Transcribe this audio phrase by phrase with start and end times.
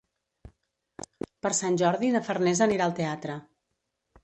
[1.43, 3.39] Per Sant Jordi na Farners anirà al teatre.